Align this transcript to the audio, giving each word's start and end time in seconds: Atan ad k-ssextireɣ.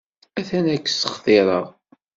Atan 0.39 0.65
ad 0.73 0.79
k-ssextireɣ. 0.83 1.65